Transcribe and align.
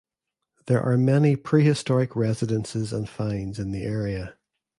There 0.65 0.81
are 0.81 0.97
many 0.97 1.35
prehistoric 1.35 2.15
residences 2.15 2.91
and 2.91 3.07
finds 3.07 3.59
in 3.59 3.69
the 3.69 3.83
area. 3.83 4.35